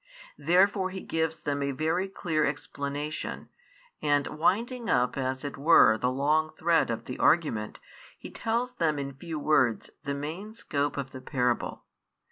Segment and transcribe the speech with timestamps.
[0.39, 3.49] Therefore He gives them a very clear explanation,
[4.01, 7.79] and winding up as it were the long thread of the argument,
[8.17, 11.83] He tells them in few words the main scope of the parable.